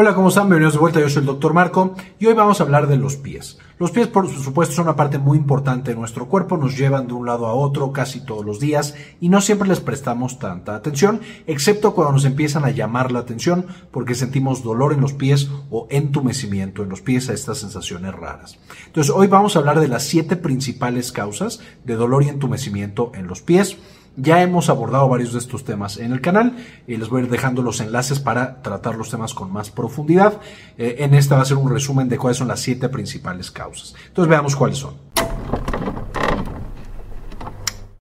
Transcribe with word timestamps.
Hola, 0.00 0.14
¿cómo 0.14 0.28
están? 0.28 0.44
Bienvenidos 0.44 0.74
de 0.74 0.78
vuelta, 0.78 1.00
yo 1.00 1.08
soy 1.08 1.22
el 1.22 1.26
doctor 1.26 1.54
Marco 1.54 1.96
y 2.20 2.26
hoy 2.26 2.34
vamos 2.34 2.60
a 2.60 2.62
hablar 2.62 2.86
de 2.86 2.96
los 2.96 3.16
pies. 3.16 3.58
Los 3.80 3.90
pies, 3.90 4.06
por 4.06 4.28
supuesto, 4.28 4.76
son 4.76 4.84
una 4.84 4.94
parte 4.94 5.18
muy 5.18 5.36
importante 5.36 5.90
de 5.90 5.96
nuestro 5.96 6.28
cuerpo, 6.28 6.56
nos 6.56 6.78
llevan 6.78 7.08
de 7.08 7.14
un 7.14 7.26
lado 7.26 7.46
a 7.46 7.54
otro 7.54 7.90
casi 7.90 8.24
todos 8.24 8.46
los 8.46 8.60
días 8.60 8.94
y 9.20 9.28
no 9.28 9.40
siempre 9.40 9.68
les 9.68 9.80
prestamos 9.80 10.38
tanta 10.38 10.76
atención, 10.76 11.20
excepto 11.48 11.94
cuando 11.94 12.12
nos 12.12 12.24
empiezan 12.24 12.64
a 12.64 12.70
llamar 12.70 13.10
la 13.10 13.18
atención 13.18 13.66
porque 13.90 14.14
sentimos 14.14 14.62
dolor 14.62 14.92
en 14.92 15.00
los 15.00 15.14
pies 15.14 15.50
o 15.68 15.88
entumecimiento 15.90 16.84
en 16.84 16.90
los 16.90 17.00
pies 17.00 17.28
a 17.28 17.32
estas 17.32 17.58
sensaciones 17.58 18.14
raras. 18.14 18.56
Entonces, 18.86 19.12
hoy 19.12 19.26
vamos 19.26 19.56
a 19.56 19.58
hablar 19.58 19.80
de 19.80 19.88
las 19.88 20.04
siete 20.04 20.36
principales 20.36 21.10
causas 21.10 21.58
de 21.84 21.96
dolor 21.96 22.22
y 22.22 22.28
entumecimiento 22.28 23.10
en 23.16 23.26
los 23.26 23.42
pies. 23.42 23.78
Ya 24.20 24.42
hemos 24.42 24.68
abordado 24.68 25.08
varios 25.08 25.32
de 25.32 25.38
estos 25.38 25.62
temas 25.62 25.96
en 25.96 26.12
el 26.12 26.20
canal 26.20 26.56
y 26.88 26.96
les 26.96 27.08
voy 27.08 27.20
a 27.20 27.24
ir 27.26 27.30
dejando 27.30 27.62
los 27.62 27.80
enlaces 27.80 28.18
para 28.18 28.62
tratar 28.62 28.96
los 28.96 29.10
temas 29.10 29.32
con 29.32 29.52
más 29.52 29.70
profundidad. 29.70 30.40
Eh, 30.76 30.96
en 30.98 31.14
esta 31.14 31.36
va 31.36 31.42
a 31.42 31.44
ser 31.44 31.56
un 31.56 31.70
resumen 31.70 32.08
de 32.08 32.18
cuáles 32.18 32.38
son 32.38 32.48
las 32.48 32.58
siete 32.58 32.88
principales 32.88 33.52
causas. 33.52 33.94
Entonces 34.08 34.28
veamos 34.28 34.56
cuáles 34.56 34.78
son. 34.78 34.94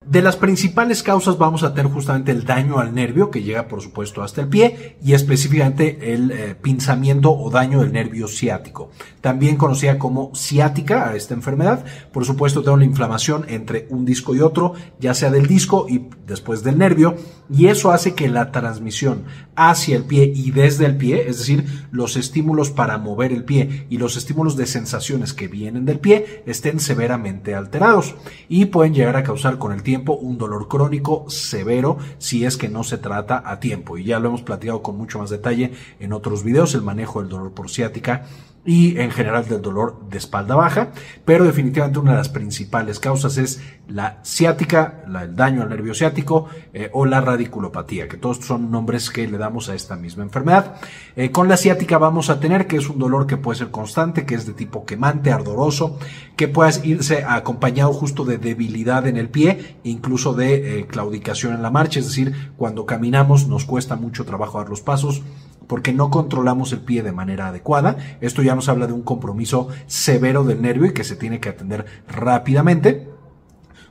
De 0.09 0.21
las 0.21 0.37
principales 0.37 1.03
causas 1.03 1.37
vamos 1.37 1.63
a 1.63 1.73
tener 1.73 1.91
justamente 1.91 2.31
el 2.31 2.45
daño 2.45 2.79
al 2.79 2.95
nervio 2.95 3.29
que 3.29 3.43
llega 3.43 3.67
por 3.67 3.81
supuesto 3.81 4.23
hasta 4.23 4.39
el 4.39 4.47
pie 4.47 4.95
y 5.03 5.11
específicamente 5.11 6.13
el 6.13 6.31
eh, 6.31 6.55
pinzamiento 6.55 7.33
o 7.33 7.49
daño 7.49 7.81
del 7.81 7.91
nervio 7.91 8.29
ciático, 8.29 8.89
también 9.19 9.57
conocida 9.57 9.99
como 9.99 10.31
ciática 10.33 11.09
a 11.09 11.15
esta 11.17 11.33
enfermedad. 11.33 11.83
Por 12.13 12.23
supuesto 12.23 12.61
tengo 12.61 12.77
la 12.77 12.85
inflamación 12.85 13.45
entre 13.49 13.85
un 13.89 14.05
disco 14.05 14.33
y 14.33 14.39
otro, 14.39 14.75
ya 14.97 15.13
sea 15.13 15.29
del 15.29 15.45
disco 15.45 15.87
y 15.89 16.07
después 16.25 16.63
del 16.63 16.77
nervio 16.77 17.17
y 17.49 17.67
eso 17.67 17.91
hace 17.91 18.13
que 18.13 18.29
la 18.29 18.53
transmisión 18.53 19.25
hacia 19.57 19.97
el 19.97 20.03
pie 20.03 20.31
y 20.33 20.51
desde 20.51 20.85
el 20.85 20.95
pie, 20.95 21.27
es 21.27 21.39
decir, 21.39 21.65
los 21.91 22.15
estímulos 22.15 22.69
para 22.69 22.97
mover 22.97 23.33
el 23.33 23.43
pie 23.43 23.87
y 23.89 23.97
los 23.97 24.15
estímulos 24.15 24.55
de 24.55 24.67
sensaciones 24.67 25.33
que 25.33 25.49
vienen 25.49 25.83
del 25.83 25.99
pie 25.99 26.43
estén 26.45 26.79
severamente 26.79 27.55
alterados 27.55 28.15
y 28.47 28.65
pueden 28.65 28.93
llegar 28.93 29.17
a 29.17 29.23
causar 29.23 29.57
con 29.57 29.73
el 29.73 29.83
tiempo 29.83 29.96
un 30.05 30.37
dolor 30.37 30.67
crónico 30.67 31.25
severo 31.29 31.97
si 32.17 32.45
es 32.45 32.57
que 32.57 32.69
no 32.69 32.83
se 32.83 32.97
trata 32.97 33.43
a 33.45 33.59
tiempo. 33.59 33.97
Y 33.97 34.05
ya 34.05 34.19
lo 34.19 34.29
hemos 34.29 34.41
platicado 34.41 34.81
con 34.81 34.97
mucho 34.97 35.19
más 35.19 35.29
detalle 35.29 35.71
en 35.99 36.13
otros 36.13 36.43
videos, 36.43 36.73
el 36.73 36.81
manejo 36.81 37.21
del 37.21 37.29
dolor 37.29 37.51
por 37.51 37.69
ciática 37.69 38.25
y 38.65 38.99
en 38.99 39.11
general 39.11 39.47
del 39.47 39.61
dolor 39.61 40.09
de 40.09 40.17
espalda 40.17 40.55
baja, 40.55 40.89
pero 41.23 41.45
definitivamente 41.45 41.99
una 41.99 42.11
de 42.11 42.17
las 42.17 42.29
principales 42.29 42.99
causas 42.99 43.37
es 43.37 43.61
la 43.87 44.19
ciática, 44.23 45.05
el 45.07 45.35
daño 45.37 45.61
al 45.61 45.69
nervio 45.69 45.93
ciático 45.93 46.47
eh, 46.73 46.89
o 46.91 47.05
la 47.05 47.21
radiculopatía, 47.21 48.09
que 48.09 48.17
todos 48.17 48.39
son 48.39 48.69
nombres 48.69 49.09
que 49.09 49.25
le 49.25 49.37
damos 49.37 49.69
a 49.69 49.75
esta 49.75 49.95
misma 49.95 50.23
enfermedad. 50.23 50.75
Eh, 51.15 51.31
con 51.31 51.47
la 51.47 51.55
ciática 51.55 51.97
vamos 51.97 52.29
a 52.29 52.41
tener 52.41 52.67
que 52.67 52.75
es 52.75 52.89
un 52.89 52.99
dolor 52.99 53.25
que 53.25 53.37
puede 53.37 53.59
ser 53.59 53.71
constante, 53.71 54.25
que 54.25 54.35
es 54.35 54.45
de 54.45 54.53
tipo 54.53 54.85
quemante, 54.85 55.31
ardoroso, 55.31 55.97
que 56.35 56.49
puede 56.49 56.85
irse 56.85 57.23
acompañado 57.23 57.93
justo 57.93 58.25
de 58.25 58.37
debilidad 58.37 59.07
en 59.07 59.15
el 59.15 59.29
pie, 59.29 59.77
incluso 59.83 60.33
de 60.33 60.79
eh, 60.79 60.87
claudicación 60.87 61.53
en 61.53 61.61
la 61.61 61.71
marcha, 61.71 61.99
es 61.99 62.07
decir, 62.07 62.51
cuando 62.57 62.85
caminamos 62.85 63.47
nos 63.47 63.63
cuesta 63.63 63.95
mucho 63.95 64.25
trabajo 64.25 64.57
dar 64.57 64.67
los 64.67 64.81
pasos 64.81 65.23
porque 65.67 65.93
no 65.93 66.09
controlamos 66.09 66.71
el 66.71 66.79
pie 66.79 67.03
de 67.03 67.11
manera 67.11 67.47
adecuada. 67.47 67.97
Esto 68.21 68.41
ya 68.41 68.55
nos 68.55 68.69
habla 68.69 68.87
de 68.87 68.93
un 68.93 69.03
compromiso 69.03 69.67
severo 69.85 70.43
del 70.43 70.61
nervio 70.61 70.87
y 70.87 70.93
que 70.93 71.03
se 71.03 71.15
tiene 71.15 71.39
que 71.39 71.49
atender 71.49 71.85
rápidamente. 72.07 73.09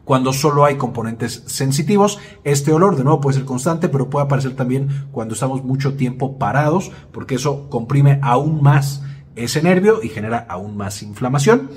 Cuando 0.05 0.33
solo 0.33 0.65
hay 0.65 0.77
componentes 0.77 1.43
sensitivos, 1.47 2.21
este 2.45 2.73
olor 2.73 2.97
de 2.97 3.03
nuevo 3.03 3.21
puede 3.21 3.39
ser 3.39 3.45
constante, 3.45 3.89
pero 3.89 4.09
puede 4.09 4.27
aparecer 4.27 4.55
también 4.55 5.09
cuando 5.11 5.35
estamos 5.35 5.65
mucho 5.65 5.95
tiempo 5.95 6.39
parados, 6.39 6.93
porque 7.11 7.35
eso 7.35 7.69
comprime 7.71 8.21
aún 8.23 8.63
más 8.63 9.03
ese 9.35 9.63
nervio 9.63 10.03
y 10.05 10.09
genera 10.09 10.47
aún 10.49 10.77
más 10.77 11.03
inflamación. 11.03 11.71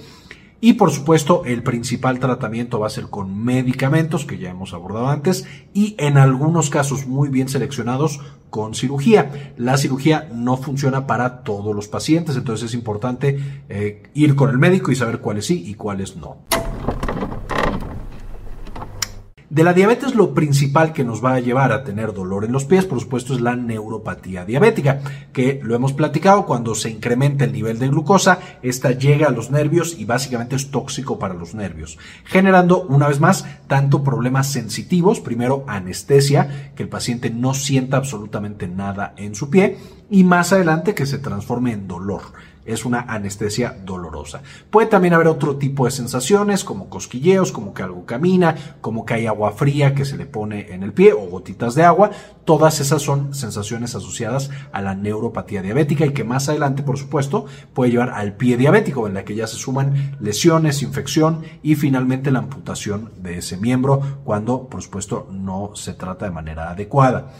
Y 0.61 0.73
por 0.73 0.91
supuesto, 0.91 1.43
el 1.45 1.63
principal 1.63 2.19
tratamiento 2.19 2.79
va 2.79 2.87
a 2.87 2.91
ser 2.91 3.05
con 3.05 3.43
medicamentos, 3.43 4.25
que 4.25 4.37
ya 4.37 4.49
hemos 4.49 4.73
abordado 4.73 5.07
antes, 5.07 5.45
y 5.73 5.95
en 5.97 6.17
algunos 6.17 6.69
casos 6.69 7.07
muy 7.07 7.29
bien 7.29 7.47
seleccionados 7.47 8.19
con 8.49 8.75
cirugía. 8.75 9.53
La 9.57 9.77
cirugía 9.77 10.29
no 10.33 10.57
funciona 10.57 11.07
para 11.07 11.43
todos 11.43 11.73
los 11.73 11.87
pacientes, 11.87 12.35
entonces 12.35 12.69
es 12.69 12.73
importante 12.73 13.39
eh, 13.69 14.03
ir 14.13 14.35
con 14.35 14.49
el 14.49 14.57
médico 14.57 14.91
y 14.91 14.95
saber 14.95 15.19
cuáles 15.19 15.45
sí 15.45 15.63
y 15.65 15.75
cuáles 15.75 16.17
no. 16.17 16.37
De 19.49 19.63
la 19.63 19.73
diabetes 19.73 20.13
lo 20.13 20.35
principal 20.35 20.93
que 20.93 21.03
nos 21.03 21.25
va 21.25 21.33
a 21.33 21.39
llevar 21.39 21.71
a 21.71 21.83
tener 21.83 22.13
dolor 22.13 22.45
en 22.45 22.51
los 22.51 22.65
pies, 22.65 22.85
por 22.85 22.99
supuesto, 22.99 23.33
es 23.33 23.41
la 23.41 23.55
neuropatía 23.55 24.45
diabética, 24.45 24.99
que 25.33 25.59
lo 25.63 25.73
hemos 25.73 25.91
platicado, 25.93 26.45
cuando 26.45 26.75
se 26.75 26.91
incrementa 26.91 27.45
el 27.45 27.53
nivel 27.53 27.79
de 27.79 27.87
glucosa, 27.87 28.37
esta 28.61 28.91
llega 28.91 29.27
a 29.27 29.31
los 29.31 29.49
nervios 29.49 29.97
y 29.97 30.05
básicamente 30.05 30.55
es 30.55 30.69
tóxico 30.69 31.17
para 31.17 31.33
los 31.33 31.55
nervios, 31.55 31.97
generando 32.25 32.83
una 32.83 33.07
vez 33.07 33.19
más 33.19 33.47
tanto 33.65 34.03
problemas 34.03 34.51
sensitivos, 34.51 35.19
primero 35.19 35.63
anestesia, 35.67 36.71
que 36.75 36.83
el 36.83 36.89
paciente 36.89 37.31
no 37.31 37.55
sienta 37.55 37.97
absolutamente 37.97 38.67
nada 38.67 39.15
en 39.17 39.33
su 39.33 39.49
pie, 39.49 39.77
y 40.11 40.25
más 40.25 40.53
adelante 40.53 40.93
que 40.93 41.07
se 41.07 41.17
transforme 41.17 41.71
en 41.71 41.87
dolor 41.87 42.21
es 42.65 42.85
una 42.85 43.01
anestesia 43.01 43.77
dolorosa. 43.85 44.41
Puede 44.69 44.87
también 44.87 45.13
haber 45.13 45.27
otro 45.27 45.57
tipo 45.57 45.85
de 45.85 45.91
sensaciones 45.91 46.63
como 46.63 46.89
cosquilleos, 46.89 47.51
como 47.51 47.73
que 47.73 47.83
algo 47.83 48.05
camina, 48.05 48.55
como 48.81 49.05
que 49.05 49.15
hay 49.15 49.27
agua 49.27 49.51
fría 49.51 49.95
que 49.95 50.05
se 50.05 50.17
le 50.17 50.25
pone 50.25 50.73
en 50.73 50.83
el 50.83 50.93
pie 50.93 51.13
o 51.13 51.19
gotitas 51.27 51.75
de 51.75 51.83
agua. 51.83 52.11
Todas 52.45 52.79
esas 52.79 53.01
son 53.01 53.33
sensaciones 53.33 53.95
asociadas 53.95 54.49
a 54.71 54.81
la 54.81 54.95
neuropatía 54.95 55.61
diabética 55.61 56.05
y 56.05 56.13
que 56.13 56.23
más 56.23 56.49
adelante, 56.49 56.83
por 56.83 56.97
supuesto, 56.97 57.45
puede 57.73 57.91
llevar 57.91 58.11
al 58.11 58.35
pie 58.35 58.57
diabético 58.57 59.07
en 59.07 59.13
la 59.13 59.25
que 59.25 59.35
ya 59.35 59.47
se 59.47 59.57
suman 59.57 60.17
lesiones, 60.19 60.81
infección 60.81 61.43
y 61.63 61.75
finalmente 61.75 62.31
la 62.31 62.39
amputación 62.39 63.11
de 63.17 63.37
ese 63.37 63.57
miembro 63.57 64.01
cuando, 64.23 64.67
por 64.67 64.81
supuesto, 64.81 65.27
no 65.31 65.71
se 65.75 65.93
trata 65.93 66.25
de 66.25 66.31
manera 66.31 66.71
adecuada. 66.71 67.31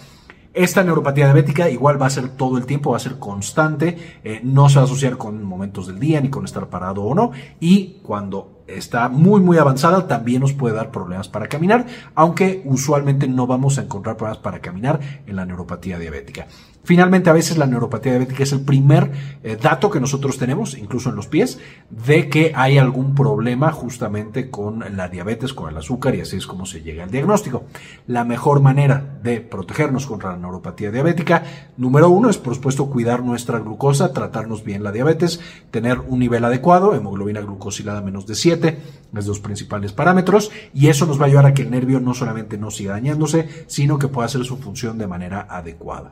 Esta 0.59 0.83
neuropatía 0.83 1.23
diabética 1.23 1.69
igual 1.69 2.01
va 2.01 2.07
a 2.07 2.09
ser 2.09 2.27
todo 2.27 2.57
el 2.57 2.65
tiempo, 2.65 2.91
va 2.91 2.97
a 2.97 2.99
ser 2.99 3.17
constante, 3.17 4.19
eh, 4.25 4.41
no 4.43 4.67
se 4.67 4.75
va 4.75 4.81
a 4.81 4.83
asociar 4.83 5.15
con 5.15 5.41
momentos 5.41 5.87
del 5.87 6.01
día 6.01 6.19
ni 6.19 6.29
con 6.29 6.43
estar 6.43 6.67
parado 6.67 7.01
o 7.01 7.15
no. 7.15 7.31
Y 7.61 8.01
cuando 8.03 8.65
está 8.67 9.07
muy 9.07 9.39
muy 9.39 9.57
avanzada 9.57 10.05
también 10.05 10.41
nos 10.41 10.51
puede 10.51 10.75
dar 10.75 10.91
problemas 10.91 11.29
para 11.29 11.47
caminar, 11.47 11.85
aunque 12.13 12.61
usualmente 12.65 13.25
no 13.25 13.47
vamos 13.47 13.77
a 13.77 13.83
encontrar 13.83 14.17
problemas 14.17 14.39
para 14.39 14.59
caminar 14.59 14.99
en 15.25 15.37
la 15.37 15.45
neuropatía 15.45 15.97
diabética. 15.97 16.47
Finalmente, 16.83 17.29
a 17.29 17.33
veces 17.33 17.57
la 17.57 17.67
neuropatía 17.67 18.13
diabética 18.13 18.43
es 18.43 18.51
el 18.51 18.61
primer 18.61 19.11
eh, 19.43 19.57
dato 19.61 19.89
que 19.89 19.99
nosotros 19.99 20.37
tenemos, 20.37 20.77
incluso 20.77 21.09
en 21.09 21.15
los 21.15 21.27
pies, 21.27 21.59
de 21.89 22.29
que 22.29 22.53
hay 22.55 22.77
algún 22.77 23.13
problema 23.13 23.71
justamente 23.71 24.49
con 24.49 24.83
la 24.95 25.07
diabetes, 25.07 25.53
con 25.53 25.69
el 25.69 25.77
azúcar, 25.77 26.15
y 26.15 26.21
así 26.21 26.37
es 26.37 26.47
como 26.47 26.65
se 26.65 26.81
llega 26.81 27.03
al 27.03 27.11
diagnóstico. 27.11 27.65
La 28.07 28.23
mejor 28.23 28.61
manera 28.61 29.19
de 29.21 29.41
protegernos 29.41 30.07
contra 30.07 30.31
la 30.31 30.37
neuropatía 30.37 30.91
diabética, 30.91 31.43
número 31.77 32.09
uno, 32.09 32.29
es 32.29 32.37
por 32.37 32.55
supuesto 32.55 32.89
cuidar 32.89 33.23
nuestra 33.23 33.59
glucosa, 33.59 34.13
tratarnos 34.13 34.63
bien 34.63 34.83
la 34.83 34.91
diabetes, 34.91 35.41
tener 35.71 35.99
un 35.99 36.19
nivel 36.19 36.45
adecuado, 36.45 36.95
hemoglobina 36.95 37.41
glucosilada 37.41 38.01
menos 38.01 38.25
de 38.25 38.35
7, 38.35 38.79
los 39.13 39.39
principales 39.39 39.93
parámetros, 39.93 40.51
y 40.73 40.87
eso 40.87 41.05
nos 41.05 41.19
va 41.19 41.23
a 41.23 41.27
ayudar 41.27 41.45
a 41.45 41.53
que 41.53 41.63
el 41.63 41.71
nervio 41.71 41.99
no 41.99 42.13
solamente 42.13 42.57
no 42.57 42.71
siga 42.71 42.93
dañándose, 42.93 43.65
sino 43.67 43.99
que 43.99 44.07
pueda 44.07 44.27
hacer 44.27 44.43
su 44.45 44.57
función 44.57 44.97
de 44.97 45.07
manera 45.07 45.47
adecuada. 45.49 46.11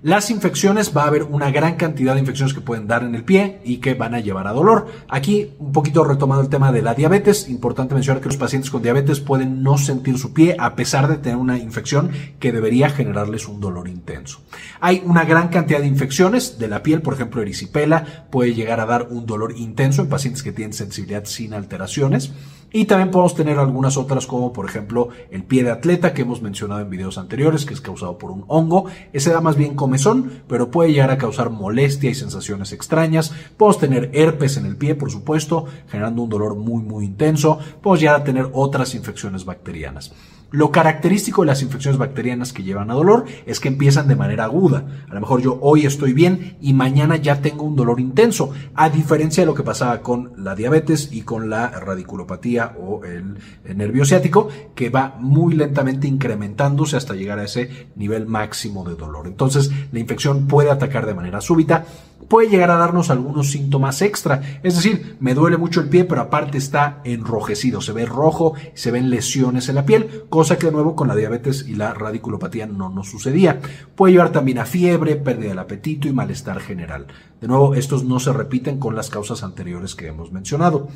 Las 0.00 0.30
infecciones, 0.30 0.96
va 0.96 1.02
a 1.02 1.06
haber 1.08 1.24
una 1.24 1.50
gran 1.50 1.74
cantidad 1.74 2.14
de 2.14 2.20
infecciones 2.20 2.54
que 2.54 2.60
pueden 2.60 2.86
dar 2.86 3.02
en 3.02 3.16
el 3.16 3.24
pie 3.24 3.60
y 3.64 3.78
que 3.78 3.94
van 3.94 4.14
a 4.14 4.20
llevar 4.20 4.46
a 4.46 4.52
dolor. 4.52 4.86
Aquí, 5.08 5.50
un 5.58 5.72
poquito 5.72 6.04
retomando 6.04 6.44
el 6.44 6.48
tema 6.48 6.70
de 6.70 6.82
la 6.82 6.94
diabetes, 6.94 7.48
importante 7.48 7.94
mencionar 7.94 8.22
que 8.22 8.28
los 8.28 8.36
pacientes 8.36 8.70
con 8.70 8.80
diabetes 8.80 9.18
pueden 9.18 9.64
no 9.64 9.76
sentir 9.76 10.16
su 10.16 10.32
pie 10.32 10.54
a 10.56 10.76
pesar 10.76 11.08
de 11.08 11.16
tener 11.16 11.36
una 11.36 11.58
infección 11.58 12.12
que 12.38 12.52
debería 12.52 12.90
generarles 12.90 13.48
un 13.48 13.58
dolor 13.58 13.88
intenso. 13.88 14.40
Hay 14.80 15.02
una 15.04 15.24
gran 15.24 15.48
cantidad 15.48 15.80
de 15.80 15.88
infecciones 15.88 16.60
de 16.60 16.68
la 16.68 16.84
piel, 16.84 17.02
por 17.02 17.14
ejemplo, 17.14 17.42
erisipela 17.42 18.28
puede 18.30 18.54
llegar 18.54 18.78
a 18.78 18.86
dar 18.86 19.08
un 19.10 19.26
dolor 19.26 19.54
intenso 19.56 20.02
en 20.02 20.08
pacientes 20.08 20.44
que 20.44 20.52
tienen 20.52 20.74
sensibilidad 20.74 21.24
sin 21.24 21.54
alteraciones. 21.54 22.30
Y 22.72 22.84
también 22.84 23.10
podemos 23.10 23.34
tener 23.34 23.58
algunas 23.58 23.96
otras 23.96 24.26
como 24.26 24.52
por 24.52 24.66
ejemplo 24.66 25.08
el 25.30 25.42
pie 25.42 25.64
de 25.64 25.70
atleta 25.70 26.12
que 26.12 26.22
hemos 26.22 26.42
mencionado 26.42 26.80
en 26.80 26.90
videos 26.90 27.16
anteriores 27.16 27.64
que 27.64 27.74
es 27.74 27.80
causado 27.80 28.18
por 28.18 28.30
un 28.30 28.44
hongo. 28.48 28.86
Ese 29.12 29.32
da 29.32 29.40
más 29.40 29.56
bien 29.56 29.74
comezón, 29.74 30.42
pero 30.48 30.70
puede 30.70 30.92
llegar 30.92 31.10
a 31.10 31.18
causar 31.18 31.50
molestia 31.50 32.10
y 32.10 32.14
sensaciones 32.14 32.72
extrañas. 32.72 33.32
Podemos 33.56 33.78
tener 33.78 34.10
herpes 34.12 34.56
en 34.56 34.66
el 34.66 34.76
pie, 34.76 34.94
por 34.94 35.10
supuesto, 35.10 35.66
generando 35.88 36.22
un 36.22 36.28
dolor 36.28 36.56
muy 36.56 36.82
muy 36.82 37.06
intenso. 37.06 37.58
Podemos 37.82 38.00
llegar 38.00 38.20
a 38.20 38.24
tener 38.24 38.48
otras 38.52 38.94
infecciones 38.94 39.44
bacterianas. 39.44 40.12
Lo 40.50 40.72
característico 40.72 41.42
de 41.42 41.48
las 41.48 41.60
infecciones 41.60 41.98
bacterianas 41.98 42.54
que 42.54 42.62
llevan 42.62 42.90
a 42.90 42.94
dolor 42.94 43.26
es 43.44 43.60
que 43.60 43.68
empiezan 43.68 44.08
de 44.08 44.16
manera 44.16 44.44
aguda. 44.44 44.86
A 45.10 45.14
lo 45.14 45.20
mejor 45.20 45.42
yo 45.42 45.58
hoy 45.60 45.84
estoy 45.84 46.14
bien 46.14 46.56
y 46.58 46.72
mañana 46.72 47.16
ya 47.16 47.42
tengo 47.42 47.64
un 47.64 47.76
dolor 47.76 48.00
intenso, 48.00 48.52
a 48.74 48.88
diferencia 48.88 49.42
de 49.42 49.46
lo 49.46 49.54
que 49.54 49.62
pasaba 49.62 50.00
con 50.00 50.32
la 50.42 50.54
diabetes 50.54 51.10
y 51.12 51.22
con 51.22 51.50
la 51.50 51.68
radiculopatía 51.68 52.74
o 52.80 53.04
el, 53.04 53.36
nervio 53.76 54.06
ciático 54.06 54.48
que 54.74 54.88
va 54.88 55.16
muy 55.20 55.54
lentamente 55.54 56.08
incrementándose 56.08 56.96
hasta 56.96 57.14
llegar 57.14 57.38
a 57.38 57.44
ese 57.44 57.88
nivel 57.94 58.26
máximo 58.26 58.88
de 58.88 58.94
dolor. 58.94 59.26
Entonces 59.26 59.70
la 59.92 59.98
infección 59.98 60.46
puede 60.46 60.70
atacar 60.70 61.04
de 61.04 61.14
manera 61.14 61.42
súbita 61.42 61.84
puede 62.28 62.48
llegar 62.48 62.70
a 62.70 62.76
darnos 62.76 63.10
algunos 63.10 63.50
síntomas 63.50 64.02
extra. 64.02 64.42
Es 64.62 64.76
decir, 64.76 65.16
me 65.20 65.34
duele 65.34 65.56
mucho 65.56 65.80
el 65.80 65.88
pie, 65.88 66.04
pero 66.04 66.20
aparte 66.20 66.58
está 66.58 67.00
enrojecido, 67.04 67.80
se 67.80 67.92
ve 67.92 68.06
rojo, 68.06 68.54
se 68.74 68.90
ven 68.90 69.10
lesiones 69.10 69.68
en 69.68 69.74
la 69.76 69.86
piel, 69.86 70.24
cosa 70.38 70.56
que 70.56 70.66
de 70.66 70.72
nuevo 70.72 70.94
con 70.94 71.08
la 71.08 71.16
diabetes 71.16 71.66
y 71.66 71.74
la 71.74 71.94
radiculopatía 71.94 72.68
no 72.68 72.90
nos 72.90 73.10
sucedía. 73.10 73.60
Puede 73.96 74.12
llevar 74.12 74.30
también 74.30 74.60
a 74.60 74.66
fiebre, 74.66 75.16
pérdida 75.16 75.48
del 75.48 75.58
apetito 75.58 76.06
y 76.06 76.12
malestar 76.12 76.60
general. 76.60 77.08
De 77.40 77.48
nuevo, 77.48 77.74
estos 77.74 78.04
no 78.04 78.20
se 78.20 78.32
repiten 78.32 78.78
con 78.78 78.94
las 78.94 79.10
causas 79.10 79.42
anteriores 79.42 79.96
que 79.96 80.06
hemos 80.06 80.30
mencionado. 80.30 80.86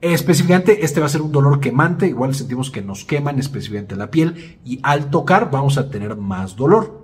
Específicamente, 0.00 0.82
este 0.82 1.00
va 1.00 1.04
a 1.04 1.10
ser 1.10 1.20
un 1.20 1.30
dolor 1.30 1.60
quemante, 1.60 2.06
igual 2.06 2.34
sentimos 2.34 2.70
que 2.70 2.80
nos 2.80 3.04
queman 3.04 3.38
específicamente 3.38 3.96
la 3.96 4.10
piel 4.10 4.58
y 4.64 4.80
al 4.82 5.10
tocar 5.10 5.50
vamos 5.50 5.76
a 5.76 5.90
tener 5.90 6.16
más 6.16 6.56
dolor 6.56 7.03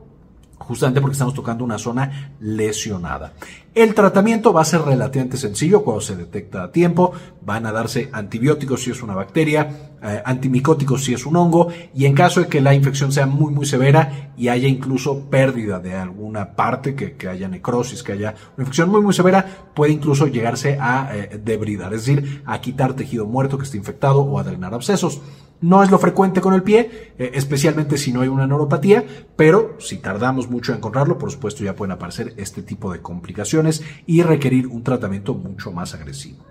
justamente 0.70 1.00
porque 1.00 1.14
estamos 1.14 1.34
tocando 1.34 1.64
una 1.64 1.78
zona 1.78 2.36
lesionada. 2.38 3.32
El 3.74 3.92
tratamiento 3.92 4.52
va 4.52 4.60
a 4.60 4.64
ser 4.64 4.82
relativamente 4.82 5.36
sencillo 5.36 5.82
cuando 5.82 6.00
se 6.00 6.14
detecta 6.14 6.62
a 6.62 6.70
tiempo. 6.70 7.10
Van 7.44 7.66
a 7.66 7.72
darse 7.72 8.08
antibióticos 8.12 8.84
si 8.84 8.92
es 8.92 9.02
una 9.02 9.16
bacteria, 9.16 9.90
eh, 10.00 10.22
antimicóticos 10.24 11.02
si 11.02 11.12
es 11.12 11.26
un 11.26 11.34
hongo 11.34 11.72
y 11.92 12.04
en 12.04 12.14
caso 12.14 12.38
de 12.38 12.46
que 12.46 12.60
la 12.60 12.72
infección 12.72 13.10
sea 13.10 13.26
muy 13.26 13.52
muy 13.52 13.66
severa 13.66 14.32
y 14.36 14.46
haya 14.46 14.68
incluso 14.68 15.28
pérdida 15.28 15.80
de 15.80 15.96
alguna 15.96 16.54
parte, 16.54 16.94
que, 16.94 17.28
haya 17.28 17.48
necrosis, 17.48 18.04
que 18.04 18.12
haya 18.12 18.36
una 18.56 18.62
infección 18.62 18.90
muy 18.90 19.00
muy 19.00 19.12
severa, 19.12 19.44
puede 19.74 19.92
incluso 19.92 20.28
llegarse 20.28 20.78
a 20.80 21.10
eh, 21.12 21.40
debridar, 21.44 21.92
es 21.94 22.06
decir, 22.06 22.44
a 22.46 22.60
quitar 22.60 22.94
tejido 22.94 23.26
muerto 23.26 23.58
que 23.58 23.64
esté 23.64 23.76
infectado 23.76 24.20
o 24.20 24.38
a 24.38 24.44
drenar 24.44 24.72
abscesos. 24.72 25.20
No 25.60 25.82
es 25.82 25.90
lo 25.90 25.98
frecuente 25.98 26.40
con 26.40 26.54
el 26.54 26.62
pie, 26.62 27.12
eh, 27.18 27.32
especialmente 27.34 27.98
si 27.98 28.12
no 28.12 28.22
hay 28.22 28.28
una 28.28 28.46
neuropatía, 28.46 29.04
pero 29.36 29.76
si 29.78 29.98
tardamos 29.98 30.48
mucho 30.48 30.72
en 30.72 30.78
encontrarlo, 30.78 31.18
por 31.18 31.30
supuesto 31.30 31.62
ya 31.64 31.76
pueden 31.76 31.92
aparecer 31.92 32.32
este 32.38 32.62
tipo 32.62 32.92
de 32.92 33.00
complicaciones 33.00 33.82
y 34.06 34.22
requerir 34.22 34.66
un 34.66 34.82
tratamiento 34.82 35.34
mucho 35.34 35.70
más 35.70 35.94
agresivo. 35.94 36.44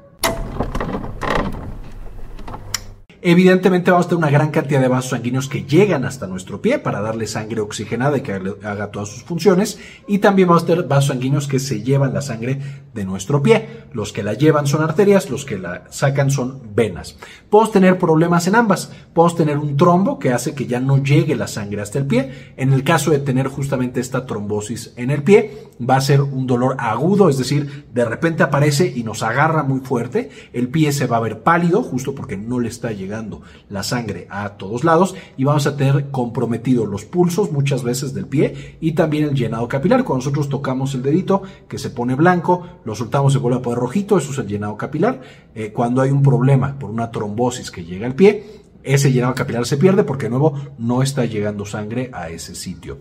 Evidentemente 3.21 3.91
vamos 3.91 4.05
a 4.05 4.09
tener 4.09 4.23
una 4.23 4.31
gran 4.31 4.49
cantidad 4.49 4.79
de 4.79 4.87
vasos 4.87 5.09
sanguíneos 5.09 5.49
que 5.49 5.63
llegan 5.63 6.05
hasta 6.05 6.25
nuestro 6.25 6.61
pie 6.61 6.79
para 6.79 7.01
darle 7.01 7.27
sangre 7.27 7.59
oxigenada 7.59 8.17
y 8.17 8.21
que 8.21 8.31
haga 8.31 8.91
todas 8.91 9.09
sus 9.09 9.23
funciones. 9.23 9.77
Y 10.07 10.19
también 10.19 10.47
vamos 10.47 10.63
a 10.63 10.67
tener 10.67 10.85
vasos 10.85 11.07
sanguíneos 11.07 11.49
que 11.49 11.59
se 11.59 11.83
llevan 11.83 12.13
la 12.13 12.21
sangre 12.21 12.59
de 12.93 13.03
nuestro 13.03 13.43
pie. 13.43 13.83
Los 13.91 14.13
que 14.13 14.23
la 14.23 14.35
llevan 14.35 14.67
son 14.67 14.83
arterias, 14.83 15.29
los 15.29 15.43
que 15.43 15.57
la 15.57 15.83
sacan 15.89 16.31
son 16.31 16.61
venas. 16.73 17.17
Podemos 17.49 17.73
tener 17.73 17.97
problemas 17.97 18.47
en 18.47 18.55
ambas. 18.55 18.89
Podemos 19.13 19.35
tener 19.35 19.57
un 19.57 19.75
trombo 19.75 20.17
que 20.17 20.31
hace 20.31 20.55
que 20.55 20.65
ya 20.65 20.79
no 20.79 21.03
llegue 21.03 21.35
la 21.35 21.47
sangre 21.47 21.81
hasta 21.81 21.99
el 21.99 22.05
pie. 22.05 22.53
En 22.55 22.71
el 22.71 22.85
caso 22.85 23.11
de 23.11 23.19
tener 23.19 23.47
justamente 23.47 23.99
esta 23.99 24.25
trombosis 24.25 24.93
en 24.95 25.11
el 25.11 25.23
pie, 25.23 25.67
va 25.77 25.97
a 25.97 26.01
ser 26.01 26.21
un 26.21 26.47
dolor 26.47 26.77
agudo, 26.79 27.27
es 27.27 27.37
decir, 27.37 27.85
de 27.93 28.05
repente 28.05 28.43
aparece 28.43 28.93
y 28.95 29.03
nos 29.03 29.23
agarra 29.23 29.63
muy 29.63 29.81
fuerte. 29.81 30.29
El 30.53 30.69
pie 30.69 30.93
se 30.93 31.05
va 31.05 31.17
a 31.17 31.21
ver 31.21 31.43
pálido 31.43 31.83
justo 31.83 32.15
porque 32.15 32.37
no 32.37 32.61
le 32.61 32.69
está 32.69 32.93
llegando 32.93 33.08
llegando 33.09 33.41
la 33.69 33.81
sangre 33.81 34.27
a 34.29 34.49
todos 34.49 34.83
lados 34.83 35.15
y 35.35 35.43
vamos 35.43 35.65
a 35.65 35.75
tener 35.75 36.11
comprometidos 36.11 36.87
los 36.87 37.05
pulsos 37.05 37.51
muchas 37.51 37.81
veces 37.81 38.13
del 38.13 38.27
pie 38.27 38.77
y 38.79 38.91
también 38.91 39.23
el 39.23 39.33
llenado 39.33 39.67
capilar. 39.67 40.03
Cuando 40.03 40.25
nosotros 40.25 40.47
tocamos 40.47 40.93
el 40.93 41.01
dedito 41.01 41.41
que 41.67 41.79
se 41.79 41.89
pone 41.89 42.13
blanco, 42.13 42.67
lo 42.85 42.93
soltamos 42.93 43.33
se 43.33 43.39
vuelve 43.39 43.57
a 43.57 43.61
poner 43.63 43.79
rojito, 43.79 44.17
eso 44.19 44.31
es 44.31 44.37
el 44.37 44.47
llenado 44.47 44.77
capilar. 44.77 45.21
Eh, 45.55 45.71
cuando 45.73 46.01
hay 46.01 46.11
un 46.11 46.21
problema 46.21 46.77
por 46.77 46.91
una 46.91 47.09
trombosis 47.09 47.71
que 47.71 47.83
llega 47.83 48.05
al 48.05 48.13
pie, 48.13 48.43
ese 48.83 49.11
llenado 49.11 49.33
capilar 49.33 49.65
se 49.65 49.77
pierde 49.77 50.03
porque 50.03 50.25
de 50.25 50.29
nuevo 50.29 50.53
no 50.77 51.01
está 51.01 51.25
llegando 51.25 51.65
sangre 51.65 52.11
a 52.13 52.29
ese 52.29 52.53
sitio. 52.53 52.99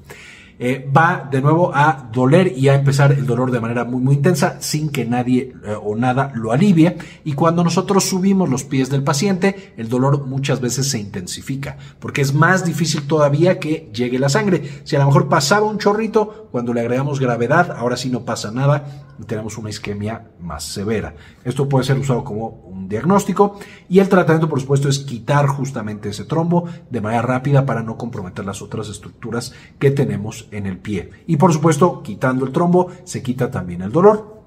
Eh, 0.60 0.90
va 0.96 1.28
de 1.31 1.40
nuevo 1.40 1.70
a 1.72 2.08
doler 2.12 2.52
y 2.56 2.69
a 2.69 2.75
empezar 2.75 3.12
el 3.12 3.26
dolor 3.26 3.52
de 3.52 3.60
manera 3.60 3.84
muy 3.84 4.00
muy 4.00 4.16
intensa 4.16 4.60
sin 4.60 4.90
que 4.90 5.05
nadie 5.05 5.55
eh, 5.64 5.76
o 5.81 5.94
nada 5.94 6.32
lo 6.34 6.50
alivie. 6.50 6.96
Y 7.25 7.34
cuando 7.34 7.62
nosotros 7.62 8.05
subimos 8.05 8.49
los 8.49 8.64
pies 8.64 8.90
del 8.90 9.05
paciente 9.05 9.75
el 9.76 9.88
dolor 9.88 10.26
muchas 10.26 10.60
veces 10.60 10.90
se 10.90 10.99
intensifica 10.99 11.76
porque 12.00 12.22
es 12.22 12.34
más 12.34 12.64
difícil 12.64 13.06
todavía 13.06 13.60
que 13.60 13.88
llegue 13.94 14.19
la 14.19 14.28
sangre. 14.28 14.82
Si 14.82 14.96
a 14.96 14.99
lo 14.99 15.06
mejor 15.06 15.28
pasaba 15.28 15.66
un 15.66 15.78
chorrito 15.78 16.48
cuando 16.50 16.73
le 16.73 16.81
agregamos 16.81 17.21
gravedad 17.21 17.73
ahora 17.73 17.97
sí 17.97 18.11
no 18.11 18.25
pasa 18.25 18.50
nada 18.50 19.06
y 19.19 19.25
tenemos 19.25 19.59
una 19.59 19.71
isquemia 19.71 20.31
más 20.41 20.65
severa 20.65 21.15
esto 21.45 21.69
puede 21.69 21.85
ser 21.85 21.99
usado 21.99 22.25
como 22.25 22.49
un 22.49 22.89
diagnóstico 22.89 23.59
y 23.89 23.99
el 23.99 24.09
tratamiento 24.09 24.49
por 24.49 24.61
supuesto 24.61 24.89
es 24.89 24.99
quitar 25.00 25.47
justamente 25.47 26.09
ese 26.09 26.25
trombo 26.25 26.69
de 26.91 27.00
manera 27.00 27.23
rápida 27.23 27.67
para 27.67 27.83
no 27.83 27.97
comprometer 27.97 28.45
las 28.45 28.62
otras 28.62 28.89
estructuras 28.89 29.53
que 29.79 29.91
tenemos 29.91 30.49
en 30.50 30.67
el 30.67 30.79
pie. 30.79 31.11
Y 31.27 31.37
por 31.37 31.53
supuesto, 31.53 32.03
quitando 32.03 32.45
el 32.45 32.53
trombo, 32.53 32.89
se 33.05 33.23
quita 33.23 33.51
también 33.51 33.83
el 33.83 33.93
dolor. 33.93 34.39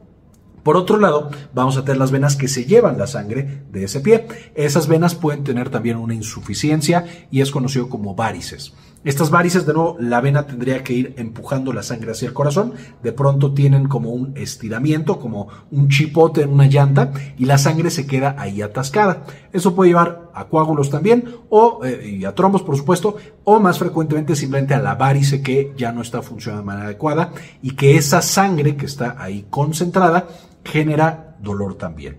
Por 0.63 0.77
otro 0.77 0.97
lado, 0.97 1.31
vamos 1.55 1.75
a 1.77 1.83
tener 1.83 1.97
las 1.97 2.11
venas 2.11 2.35
que 2.35 2.47
se 2.47 2.65
llevan 2.65 2.99
la 2.99 3.07
sangre 3.07 3.63
de 3.71 3.83
ese 3.83 3.99
pie. 3.99 4.27
Esas 4.53 4.87
venas 4.87 5.15
pueden 5.15 5.43
tener 5.43 5.69
también 5.69 5.97
una 5.97 6.13
insuficiencia 6.13 7.05
y 7.31 7.41
es 7.41 7.49
conocido 7.49 7.89
como 7.89 8.13
varices. 8.13 8.73
Estas 9.03 9.31
varices, 9.31 9.65
de 9.65 9.73
nuevo, 9.73 9.97
la 9.99 10.21
vena 10.21 10.45
tendría 10.45 10.83
que 10.83 10.93
ir 10.93 11.13
empujando 11.17 11.73
la 11.73 11.81
sangre 11.81 12.11
hacia 12.11 12.27
el 12.27 12.33
corazón. 12.33 12.73
De 13.01 13.11
pronto 13.11 13.51
tienen 13.53 13.87
como 13.87 14.11
un 14.11 14.37
estiramiento, 14.37 15.19
como 15.19 15.47
un 15.71 15.89
chipote 15.89 16.43
en 16.43 16.51
una 16.51 16.67
llanta, 16.67 17.11
y 17.37 17.45
la 17.45 17.57
sangre 17.57 17.89
se 17.89 18.05
queda 18.05 18.35
ahí 18.37 18.61
atascada. 18.61 19.25
Eso 19.51 19.73
puede 19.73 19.89
llevar 19.89 20.29
a 20.35 20.45
coágulos 20.45 20.91
también, 20.91 21.25
o 21.49 21.83
eh, 21.83 22.17
y 22.19 22.25
a 22.25 22.35
trombos, 22.35 22.61
por 22.61 22.77
supuesto, 22.77 23.17
o 23.43 23.59
más 23.59 23.79
frecuentemente 23.79 24.35
simplemente 24.35 24.75
a 24.75 24.79
la 24.79 24.93
varice 24.93 25.41
que 25.41 25.73
ya 25.75 25.91
no 25.91 26.01
está 26.01 26.21
funcionando 26.21 26.61
de 26.61 26.67
manera 26.67 26.85
adecuada 26.85 27.31
y 27.61 27.71
que 27.71 27.97
esa 27.97 28.21
sangre 28.21 28.75
que 28.75 28.85
está 28.85 29.15
ahí 29.17 29.47
concentrada 29.49 30.27
genera 30.63 31.35
dolor 31.41 31.75
también. 31.75 32.17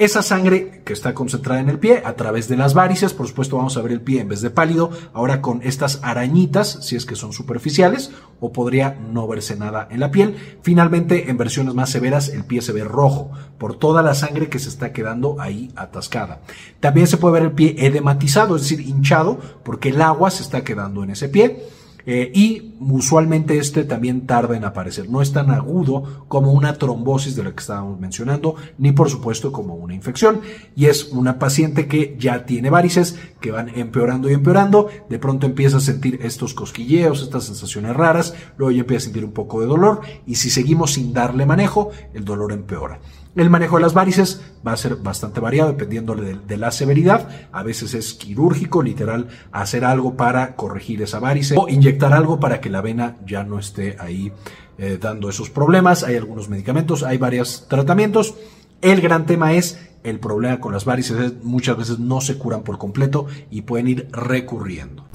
Esa 0.00 0.22
sangre 0.22 0.80
que 0.86 0.94
está 0.94 1.12
concentrada 1.12 1.60
en 1.60 1.68
el 1.68 1.78
pie 1.78 2.00
a 2.06 2.14
través 2.14 2.48
de 2.48 2.56
las 2.56 2.72
varices, 2.72 3.12
por 3.12 3.28
supuesto 3.28 3.58
vamos 3.58 3.76
a 3.76 3.82
ver 3.82 3.92
el 3.92 4.00
pie 4.00 4.22
en 4.22 4.28
vez 4.28 4.40
de 4.40 4.48
pálido, 4.48 4.90
ahora 5.12 5.42
con 5.42 5.60
estas 5.62 6.00
arañitas, 6.02 6.78
si 6.80 6.96
es 6.96 7.04
que 7.04 7.16
son 7.16 7.34
superficiales, 7.34 8.10
o 8.40 8.50
podría 8.50 8.98
no 9.12 9.28
verse 9.28 9.56
nada 9.56 9.88
en 9.90 10.00
la 10.00 10.10
piel. 10.10 10.58
Finalmente, 10.62 11.28
en 11.28 11.36
versiones 11.36 11.74
más 11.74 11.90
severas, 11.90 12.30
el 12.30 12.46
pie 12.46 12.62
se 12.62 12.72
ve 12.72 12.82
rojo 12.82 13.30
por 13.58 13.78
toda 13.78 14.02
la 14.02 14.14
sangre 14.14 14.48
que 14.48 14.58
se 14.58 14.70
está 14.70 14.94
quedando 14.94 15.38
ahí 15.38 15.70
atascada. 15.76 16.40
También 16.80 17.06
se 17.06 17.18
puede 17.18 17.34
ver 17.34 17.42
el 17.42 17.52
pie 17.52 17.74
edematizado, 17.76 18.56
es 18.56 18.62
decir, 18.62 18.80
hinchado, 18.80 19.38
porque 19.62 19.90
el 19.90 20.00
agua 20.00 20.30
se 20.30 20.42
está 20.42 20.64
quedando 20.64 21.04
en 21.04 21.10
ese 21.10 21.28
pie. 21.28 21.62
Eh, 22.06 22.30
y 22.34 22.74
usualmente 22.80 23.58
este 23.58 23.84
también 23.84 24.26
tarda 24.26 24.56
en 24.56 24.64
aparecer. 24.64 25.08
No 25.08 25.22
es 25.22 25.32
tan 25.32 25.50
agudo 25.50 26.24
como 26.28 26.52
una 26.52 26.74
trombosis 26.74 27.36
de 27.36 27.44
la 27.44 27.52
que 27.52 27.60
estábamos 27.60 27.98
mencionando, 28.00 28.56
ni 28.78 28.92
por 28.92 29.10
supuesto 29.10 29.52
como 29.52 29.74
una 29.74 29.94
infección. 29.94 30.40
Y 30.76 30.86
es 30.86 31.10
una 31.12 31.38
paciente 31.38 31.86
que 31.86 32.16
ya 32.18 32.46
tiene 32.46 32.70
varices, 32.70 33.18
que 33.40 33.50
van 33.50 33.68
empeorando 33.70 34.30
y 34.30 34.34
empeorando. 34.34 34.88
De 35.08 35.18
pronto 35.18 35.46
empieza 35.46 35.78
a 35.78 35.80
sentir 35.80 36.20
estos 36.22 36.54
cosquilleos, 36.54 37.22
estas 37.22 37.44
sensaciones 37.44 37.96
raras. 37.96 38.34
Luego 38.56 38.72
ya 38.72 38.80
empieza 38.80 39.04
a 39.04 39.06
sentir 39.06 39.24
un 39.24 39.32
poco 39.32 39.60
de 39.60 39.66
dolor. 39.66 40.00
Y 40.26 40.36
si 40.36 40.50
seguimos 40.50 40.94
sin 40.94 41.12
darle 41.12 41.46
manejo, 41.46 41.90
el 42.14 42.24
dolor 42.24 42.52
empeora. 42.52 43.00
El 43.36 43.48
manejo 43.48 43.76
de 43.76 43.82
las 43.82 43.94
varices 43.94 44.42
va 44.66 44.72
a 44.72 44.76
ser 44.76 44.96
bastante 44.96 45.38
variado 45.38 45.70
dependiendo 45.70 46.16
de, 46.16 46.56
la 46.56 46.70
severidad. 46.72 47.28
A 47.52 47.62
veces 47.62 47.94
es 47.94 48.14
quirúrgico, 48.14 48.82
literal, 48.82 49.28
hacer 49.52 49.84
algo 49.84 50.16
para 50.16 50.56
corregir 50.56 51.00
esa 51.02 51.20
varice 51.20 51.54
o 51.56 51.68
inyectar 51.68 52.12
algo 52.12 52.40
para 52.40 52.60
que 52.60 52.70
la 52.70 52.80
vena 52.80 53.16
ya 53.24 53.44
no 53.44 53.58
esté 53.58 53.96
ahí 54.00 54.32
eh, 54.78 54.98
dando 55.00 55.28
esos 55.28 55.48
problemas. 55.48 56.02
Hay 56.02 56.16
algunos 56.16 56.48
medicamentos, 56.48 57.04
hay 57.04 57.18
varios 57.18 57.66
tratamientos. 57.68 58.34
El 58.82 59.00
gran 59.00 59.26
tema 59.26 59.52
es 59.52 59.78
el 60.02 60.18
problema 60.18 60.60
con 60.60 60.72
las 60.72 60.84
varices 60.84 61.34
muchas 61.42 61.76
veces 61.76 61.98
no 61.98 62.20
se 62.20 62.38
curan 62.38 62.62
por 62.62 62.78
completo 62.78 63.26
y 63.50 63.62
pueden 63.62 63.88
ir 63.88 64.08
recurriendo. 64.10 65.09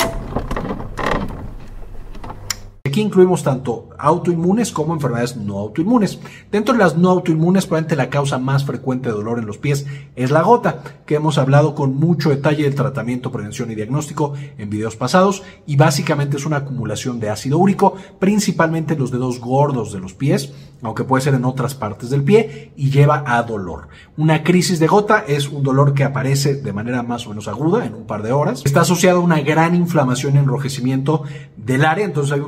Aquí 2.95 3.01
incluimos 3.01 3.43
tanto 3.43 3.89
autoinmunes 3.97 4.71
como 4.71 4.93
enfermedades 4.93 5.35
no 5.35 5.57
autoinmunes. 5.59 6.17
Dentro 6.49 6.73
de 6.73 6.79
las 6.79 6.95
no 6.95 7.09
autoinmunes, 7.09 7.65
probablemente 7.65 7.97
la 7.97 8.09
causa 8.09 8.37
más 8.37 8.63
frecuente 8.63 9.09
de 9.09 9.15
dolor 9.15 9.37
en 9.37 9.45
los 9.45 9.57
pies 9.57 9.85
es 10.15 10.31
la 10.31 10.41
gota, 10.43 10.81
que 11.05 11.15
hemos 11.15 11.37
hablado 11.37 11.75
con 11.75 11.93
mucho 11.97 12.29
detalle 12.29 12.63
del 12.63 12.73
tratamiento, 12.73 13.33
prevención 13.33 13.69
y 13.69 13.75
diagnóstico 13.75 14.35
en 14.57 14.69
videos 14.69 14.95
pasados, 14.95 15.43
y 15.67 15.75
básicamente 15.75 16.37
es 16.37 16.45
una 16.45 16.55
acumulación 16.55 17.19
de 17.19 17.29
ácido 17.29 17.57
úrico, 17.57 17.95
principalmente 18.17 18.93
en 18.93 19.01
los 19.01 19.11
dedos 19.11 19.41
gordos 19.41 19.91
de 19.91 19.99
los 19.99 20.13
pies, 20.13 20.53
aunque 20.81 21.03
puede 21.03 21.23
ser 21.23 21.33
en 21.33 21.45
otras 21.45 21.75
partes 21.75 22.09
del 22.09 22.23
pie, 22.23 22.71
y 22.75 22.89
lleva 22.91 23.23
a 23.25 23.43
dolor. 23.43 23.87
Una 24.17 24.43
crisis 24.43 24.79
de 24.79 24.87
gota 24.87 25.23
es 25.27 25.49
un 25.49 25.63
dolor 25.63 25.93
que 25.93 26.03
aparece 26.03 26.55
de 26.55 26.73
manera 26.73 27.03
más 27.03 27.25
o 27.25 27.29
menos 27.29 27.47
aguda 27.47 27.85
en 27.85 27.93
un 27.93 28.05
par 28.05 28.23
de 28.23 28.31
horas. 28.31 28.61
Está 28.65 28.81
asociado 28.81 29.19
a 29.19 29.23
una 29.23 29.41
gran 29.41 29.75
inflamación 29.75 30.35
y 30.35 30.39
enrojecimiento 30.39 31.23
del 31.57 31.85
área, 31.85 32.05
entonces 32.05 32.39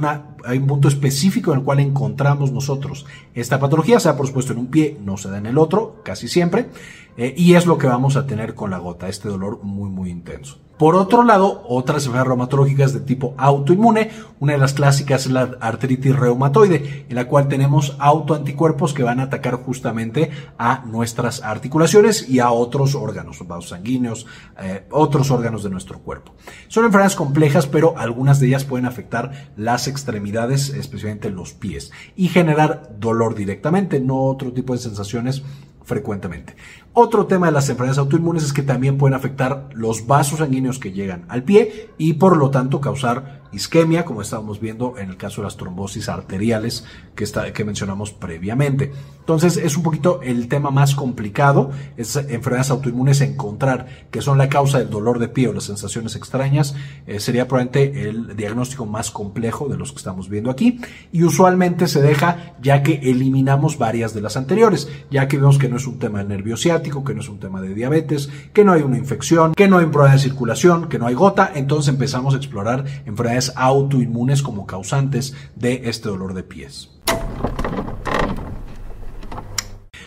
hay 0.45 0.57
un 0.57 0.67
punto 0.67 0.87
específico 0.87 1.51
en 1.51 1.59
el 1.59 1.65
cual 1.65 1.79
encontramos 1.79 2.51
nosotros 2.51 3.05
esta 3.33 3.59
patología, 3.59 3.99
sea 3.99 4.15
por 4.15 4.27
supuesto 4.27 4.53
en 4.53 4.59
un 4.59 4.67
pie, 4.67 4.97
no 5.03 5.17
se 5.17 5.29
da 5.29 5.37
en 5.37 5.45
el 5.45 5.57
otro, 5.57 6.01
casi 6.03 6.27
siempre, 6.27 6.69
eh, 7.17 7.33
y 7.35 7.55
es 7.55 7.65
lo 7.65 7.77
que 7.77 7.87
vamos 7.87 8.15
a 8.15 8.27
tener 8.27 8.53
con 8.53 8.71
la 8.71 8.77
gota, 8.77 9.09
este 9.09 9.29
dolor 9.29 9.59
muy 9.63 9.89
muy 9.89 10.09
intenso. 10.09 10.59
Por 10.77 10.95
otro 10.95 11.23
lado, 11.23 11.63
otras 11.67 12.03
enfermedades 12.03 12.27
reumatológicas 12.27 12.93
de 12.93 12.99
tipo 12.99 13.33
autoinmune, 13.37 14.11
una 14.39 14.53
de 14.53 14.59
las 14.59 14.73
clásicas 14.73 15.25
es 15.25 15.31
la 15.31 15.57
artritis 15.59 16.15
reumatoide, 16.15 17.05
en 17.09 17.15
la 17.15 17.27
cual 17.27 17.47
tenemos 17.47 17.95
autoanticuerpos 17.97 18.93
que 18.93 19.01
van 19.01 19.19
a 19.19 19.23
atacar 19.23 19.55
justamente 19.55 20.29
a 20.59 20.83
nuestras 20.85 21.41
articulaciones 21.41 22.29
y 22.29 22.39
a 22.39 22.51
otros 22.51 22.93
órganos, 22.93 23.39
vasos 23.47 23.69
sanguíneos, 23.69 24.27
eh, 24.61 24.85
otros 24.91 25.31
órganos 25.31 25.63
de 25.63 25.71
nuestro 25.71 25.97
cuerpo. 25.97 26.33
Son 26.67 26.85
enfermedades 26.85 27.15
complejas, 27.15 27.65
pero 27.65 27.97
algunas 27.97 28.39
de 28.39 28.47
ellas 28.47 28.63
pueden 28.63 28.85
afectar 28.85 29.49
las 29.55 29.87
extremidades, 29.87 30.69
especialmente 30.69 31.31
los 31.31 31.53
pies, 31.53 31.91
y 32.15 32.27
generar 32.27 32.91
dolor 32.99 33.33
directamente, 33.33 33.99
no 33.99 34.25
otro 34.25 34.53
tipo 34.53 34.73
de 34.73 34.79
sensaciones 34.79 35.41
frecuentemente. 35.87 36.55
Otro 36.99 37.27
tema 37.27 37.45
de 37.45 37.51
las 37.51 37.69
enfermedades 37.69 37.99
autoinmunes 37.99 38.43
es 38.43 38.53
que 38.53 38.63
también 38.63 38.97
pueden 38.97 39.13
afectar 39.13 39.69
los 39.75 40.07
vasos 40.07 40.39
sanguíneos 40.39 40.79
que 40.79 40.93
llegan 40.93 41.25
al 41.29 41.43
pie 41.43 41.91
y 41.99 42.13
por 42.13 42.35
lo 42.35 42.49
tanto 42.49 42.81
causar 42.81 43.43
isquemia, 43.51 44.05
como 44.05 44.21
estábamos 44.21 44.59
viendo 44.59 44.97
en 44.97 45.09
el 45.09 45.17
caso 45.17 45.41
de 45.41 45.45
las 45.45 45.57
trombosis 45.57 46.09
arteriales 46.09 46.85
que, 47.15 47.23
está, 47.23 47.51
que 47.53 47.65
mencionamos 47.65 48.11
previamente. 48.11 48.91
Entonces 49.19 49.57
es 49.57 49.75
un 49.77 49.83
poquito 49.83 50.21
el 50.21 50.47
tema 50.47 50.71
más 50.71 50.95
complicado, 50.95 51.71
es 51.97 52.15
enfermedades 52.15 52.71
autoinmunes 52.71 53.21
encontrar 53.21 54.07
que 54.11 54.21
son 54.21 54.37
la 54.37 54.49
causa 54.49 54.79
del 54.79 54.89
dolor 54.89 55.19
de 55.19 55.27
pie 55.27 55.49
o 55.49 55.53
las 55.53 55.65
sensaciones 55.65 56.15
extrañas, 56.15 56.75
eh, 57.05 57.19
sería 57.19 57.47
probablemente 57.47 58.09
el 58.09 58.35
diagnóstico 58.35 58.85
más 58.85 59.11
complejo 59.11 59.67
de 59.67 59.77
los 59.77 59.91
que 59.91 59.97
estamos 59.97 60.29
viendo 60.29 60.49
aquí 60.49 60.79
y 61.11 61.23
usualmente 61.23 61.87
se 61.87 62.01
deja 62.01 62.55
ya 62.61 62.83
que 62.83 62.95
eliminamos 63.03 63.77
varias 63.77 64.13
de 64.13 64.21
las 64.21 64.37
anteriores, 64.37 64.89
ya 65.11 65.27
que 65.27 65.37
vemos 65.37 65.57
que 65.57 65.69
no 65.69 65.77
es 65.77 65.87
un 65.87 65.99
tema 65.99 66.19
del 66.19 66.29
nervio 66.29 66.57
ciático, 66.57 66.86
que 66.87 67.13
no 67.13 67.21
es 67.21 67.29
un 67.29 67.39
tema 67.39 67.61
de 67.61 67.73
diabetes, 67.73 68.29
que 68.53 68.63
no 68.63 68.71
hay 68.71 68.81
una 68.81 68.97
infección, 68.97 69.53
que 69.53 69.67
no 69.67 69.77
hay 69.77 69.85
un 69.85 69.91
problema 69.91 70.15
de 70.15 70.21
circulación, 70.21 70.87
que 70.87 70.99
no 70.99 71.07
hay 71.07 71.15
gota, 71.15 71.51
entonces 71.53 71.93
empezamos 71.93 72.33
a 72.33 72.37
explorar 72.37 72.85
enfermedades 73.05 73.51
autoinmunes 73.55 74.41
como 74.41 74.65
causantes 74.65 75.35
de 75.55 75.81
este 75.85 76.09
dolor 76.09 76.33
de 76.33 76.43
pies. 76.43 76.91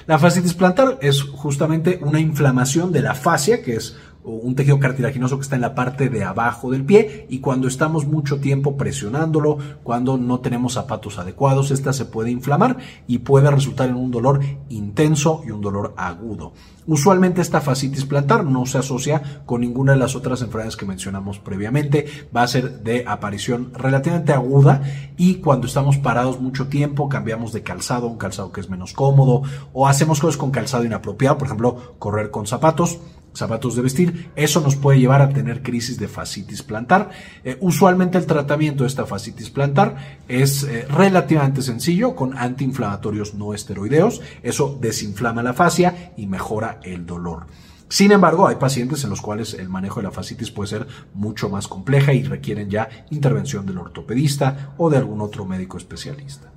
La 0.06 0.18
fascitis 0.18 0.54
plantar 0.54 0.98
es 1.02 1.22
justamente 1.22 2.00
una 2.02 2.18
inflamación 2.18 2.90
de 2.90 3.02
la 3.02 3.14
fascia, 3.14 3.62
que 3.62 3.76
es 3.76 3.96
un 4.22 4.54
tejido 4.54 4.78
cartilaginoso 4.78 5.36
que 5.36 5.42
está 5.42 5.56
en 5.56 5.62
la 5.62 5.74
parte 5.74 6.08
de 6.08 6.24
abajo 6.24 6.70
del 6.70 6.84
pie 6.84 7.26
y 7.30 7.38
cuando 7.38 7.68
estamos 7.68 8.06
mucho 8.06 8.40
tiempo 8.40 8.76
presionándolo, 8.76 9.58
cuando 9.82 10.18
no 10.18 10.40
tenemos 10.40 10.74
zapatos 10.74 11.18
adecuados, 11.18 11.70
esta 11.70 11.92
se 11.92 12.04
puede 12.04 12.30
inflamar 12.30 12.76
y 13.06 13.18
puede 13.18 13.50
resultar 13.50 13.88
en 13.88 13.96
un 13.96 14.10
dolor 14.10 14.40
intenso 14.68 15.42
y 15.46 15.50
un 15.50 15.60
dolor 15.60 15.94
agudo. 15.96 16.52
Usualmente 16.86 17.40
esta 17.40 17.60
fascitis 17.60 18.04
plantar 18.04 18.44
no 18.44 18.66
se 18.66 18.78
asocia 18.78 19.42
con 19.46 19.60
ninguna 19.60 19.92
de 19.92 19.98
las 19.98 20.16
otras 20.16 20.42
enfermedades 20.42 20.76
que 20.76 20.86
mencionamos 20.86 21.38
previamente, 21.38 22.06
va 22.34 22.42
a 22.42 22.48
ser 22.48 22.80
de 22.82 23.04
aparición 23.06 23.72
relativamente 23.74 24.32
aguda 24.32 24.82
y 25.16 25.36
cuando 25.36 25.66
estamos 25.66 25.98
parados 25.98 26.40
mucho 26.40 26.68
tiempo 26.68 27.08
cambiamos 27.08 27.52
de 27.52 27.62
calzado, 27.62 28.06
un 28.06 28.18
calzado 28.18 28.52
que 28.52 28.60
es 28.60 28.68
menos 28.68 28.92
cómodo 28.92 29.42
o 29.72 29.86
hacemos 29.86 30.20
cosas 30.20 30.36
con 30.36 30.50
calzado 30.50 30.84
inapropiado, 30.84 31.38
por 31.38 31.46
ejemplo, 31.46 31.94
correr 31.98 32.30
con 32.30 32.46
zapatos 32.46 32.98
zapatos 33.34 33.76
de 33.76 33.82
vestir, 33.82 34.30
eso 34.36 34.60
nos 34.60 34.76
puede 34.76 34.98
llevar 34.98 35.22
a 35.22 35.30
tener 35.30 35.62
crisis 35.62 35.98
de 35.98 36.08
fascitis 36.08 36.62
plantar. 36.62 37.10
Eh, 37.44 37.56
usualmente 37.60 38.18
el 38.18 38.26
tratamiento 38.26 38.84
de 38.84 38.88
esta 38.88 39.06
fascitis 39.06 39.50
plantar 39.50 40.20
es 40.28 40.64
eh, 40.64 40.86
relativamente 40.88 41.62
sencillo 41.62 42.14
con 42.14 42.36
antiinflamatorios 42.36 43.34
no 43.34 43.54
esteroideos, 43.54 44.20
eso 44.42 44.78
desinflama 44.80 45.42
la 45.42 45.54
fascia 45.54 46.12
y 46.16 46.26
mejora 46.26 46.80
el 46.82 47.06
dolor. 47.06 47.46
Sin 47.90 48.12
embargo, 48.12 48.46
hay 48.46 48.54
pacientes 48.54 49.02
en 49.02 49.10
los 49.10 49.20
cuales 49.20 49.52
el 49.54 49.68
manejo 49.68 49.98
de 49.98 50.04
la 50.04 50.12
fascitis 50.12 50.52
puede 50.52 50.68
ser 50.68 50.86
mucho 51.12 51.48
más 51.48 51.66
compleja 51.66 52.12
y 52.12 52.22
requieren 52.22 52.70
ya 52.70 52.88
intervención 53.10 53.66
del 53.66 53.78
ortopedista 53.78 54.74
o 54.78 54.90
de 54.90 54.98
algún 54.98 55.20
otro 55.20 55.44
médico 55.44 55.76
especialista. 55.76 56.52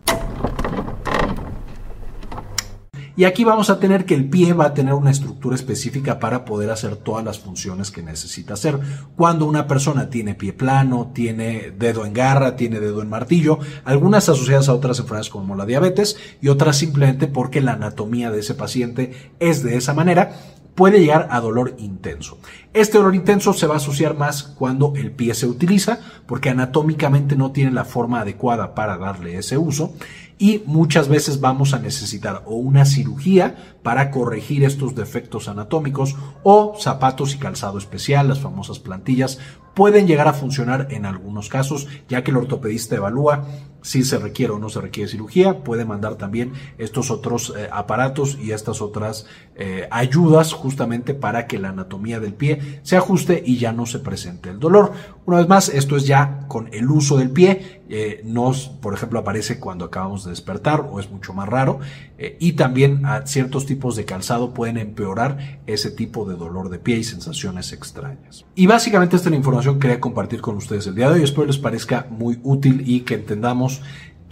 Y 3.15 3.25
aquí 3.25 3.43
vamos 3.43 3.69
a 3.69 3.79
tener 3.79 4.05
que 4.05 4.15
el 4.15 4.27
pie 4.27 4.53
va 4.53 4.65
a 4.65 4.73
tener 4.73 4.95
una 4.95 5.11
estructura 5.11 5.55
específica 5.55 6.19
para 6.19 6.45
poder 6.45 6.71
hacer 6.71 6.95
todas 6.95 7.23
las 7.23 7.37
funciones 7.37 7.91
que 7.91 8.01
necesita 8.01 8.55
hacer. 8.55 8.79
Cuando 9.15 9.45
una 9.45 9.67
persona 9.67 10.09
tiene 10.09 10.33
pie 10.33 10.51
plano, 10.51 11.11
tiene 11.13 11.71
dedo 11.77 12.05
en 12.05 12.13
garra, 12.13 12.55
tiene 12.55 12.79
dedo 12.79 13.03
en 13.03 13.09
martillo, 13.09 13.59
algunas 13.85 14.29
asociadas 14.29 14.67
a 14.67 14.73
otras 14.73 14.97
enfermedades 14.97 15.29
como 15.29 15.55
la 15.55 15.67
diabetes 15.67 16.17
y 16.41 16.47
otras 16.47 16.77
simplemente 16.77 17.27
porque 17.27 17.61
la 17.61 17.73
anatomía 17.73 18.31
de 18.31 18.39
ese 18.39 18.55
paciente 18.55 19.31
es 19.39 19.61
de 19.61 19.77
esa 19.77 19.93
manera, 19.93 20.35
puede 20.75 20.99
llegar 20.99 21.27
a 21.31 21.39
dolor 21.39 21.75
intenso. 21.77 22.39
Este 22.73 22.97
dolor 22.97 23.15
intenso 23.15 23.53
se 23.53 23.67
va 23.67 23.75
a 23.75 23.77
asociar 23.77 24.17
más 24.17 24.43
cuando 24.43 24.93
el 24.95 25.11
pie 25.11 25.33
se 25.35 25.47
utiliza, 25.47 25.99
porque 26.25 26.49
anatómicamente 26.49 27.35
no 27.35 27.51
tiene 27.51 27.71
la 27.71 27.85
forma 27.85 28.21
adecuada 28.21 28.73
para 28.73 28.97
darle 28.97 29.37
ese 29.37 29.57
uso 29.57 29.93
y 30.37 30.63
muchas 30.65 31.07
veces 31.07 31.39
vamos 31.39 31.73
a 31.73 31.79
necesitar 31.79 32.43
o 32.45 32.55
una 32.55 32.85
cirugía 32.85 33.77
para 33.83 34.11
corregir 34.11 34.63
estos 34.63 34.95
defectos 34.95 35.47
anatómicos 35.47 36.15
o 36.43 36.75
zapatos 36.79 37.35
y 37.35 37.37
calzado 37.37 37.77
especial, 37.77 38.27
las 38.27 38.39
famosas 38.39 38.79
plantillas, 38.79 39.39
pueden 39.73 40.07
llegar 40.07 40.27
a 40.27 40.33
funcionar 40.33 40.87
en 40.91 41.05
algunos 41.05 41.49
casos, 41.49 41.87
ya 42.07 42.23
que 42.23 42.31
el 42.31 42.37
ortopedista 42.37 42.95
evalúa 42.95 43.45
si 43.83 44.03
se 44.03 44.17
requiere 44.17 44.53
o 44.53 44.59
no 44.59 44.69
se 44.69 44.81
requiere 44.81 45.11
cirugía, 45.11 45.63
puede 45.63 45.85
mandar 45.85 46.15
también 46.15 46.53
estos 46.77 47.11
otros 47.11 47.53
eh, 47.55 47.69
aparatos 47.71 48.37
y 48.41 48.51
estas 48.51 48.81
otras 48.81 49.27
eh, 49.55 49.87
ayudas 49.91 50.53
justamente 50.53 51.13
para 51.13 51.47
que 51.47 51.59
la 51.59 51.69
anatomía 51.69 52.19
del 52.19 52.33
pie 52.33 52.79
se 52.81 52.95
ajuste 52.95 53.43
y 53.45 53.57
ya 53.57 53.73
no 53.73 53.85
se 53.85 53.99
presente 53.99 54.49
el 54.49 54.59
dolor. 54.59 54.93
Una 55.25 55.37
vez 55.37 55.47
más, 55.47 55.69
esto 55.69 55.95
es 55.95 56.05
ya 56.05 56.45
con 56.47 56.69
el 56.73 56.89
uso 56.89 57.17
del 57.17 57.29
pie, 57.29 57.81
eh, 57.89 58.21
nos, 58.25 58.67
por 58.67 58.93
ejemplo, 58.93 59.19
aparece 59.19 59.59
cuando 59.59 59.85
acabamos 59.85 60.25
de 60.25 60.31
despertar 60.31 60.87
o 60.91 60.99
es 60.99 61.09
mucho 61.09 61.33
más 61.33 61.47
raro, 61.47 61.79
y 62.39 62.53
también 62.53 63.03
ciertos 63.25 63.65
tipos 63.65 63.97
de 63.97 64.05
calzado 64.05 64.53
pueden 64.53 64.77
empeorar 64.77 65.59
ese 65.67 65.91
tipo 65.91 66.23
de 66.25 66.35
dolor 66.35 66.69
de 66.69 66.79
pie 66.79 66.97
y 66.97 67.03
sensaciones 67.03 67.73
extrañas. 67.73 68.45
Y 68.55 68.65
básicamente 68.65 69.17
esta 69.17 69.27
es 69.27 69.31
la 69.31 69.37
información 69.37 69.75
que 69.75 69.81
quería 69.81 69.99
compartir 69.99 70.39
con 70.39 70.55
ustedes 70.55 70.87
el 70.87 70.95
día 70.95 71.09
de 71.09 71.15
hoy, 71.15 71.23
espero 71.23 71.45
les 71.45 71.57
parezca 71.57 72.07
muy 72.09 72.39
útil 72.43 72.83
y 72.85 73.01
que 73.01 73.15
entendamos 73.15 73.81